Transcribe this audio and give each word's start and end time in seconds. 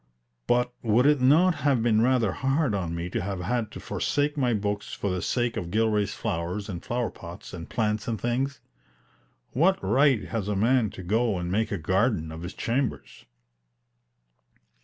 But 0.47 0.73
would 0.81 1.05
it 1.05 1.21
not 1.21 1.53
have 1.61 1.83
been 1.83 2.01
rather 2.01 2.31
hard 2.31 2.73
on 2.73 2.95
me 2.95 3.07
to 3.11 3.21
have 3.21 3.41
had 3.41 3.69
to 3.73 3.79
forsake 3.79 4.35
my 4.35 4.51
books 4.51 4.91
for 4.93 5.11
the 5.11 5.21
sake 5.21 5.55
of 5.55 5.69
Gilray's 5.69 6.15
flowers 6.15 6.67
and 6.67 6.83
flower 6.83 7.11
pots 7.11 7.53
and 7.53 7.69
plants 7.69 8.07
and 8.07 8.19
things? 8.19 8.61
What 9.51 9.77
right 9.83 10.23
has 10.29 10.47
a 10.47 10.55
man 10.55 10.89
to 10.97 11.03
go 11.03 11.37
and 11.37 11.51
make 11.51 11.71
a 11.71 11.77
garden 11.77 12.31
of 12.31 12.41
his 12.41 12.55
chambers? 12.55 13.25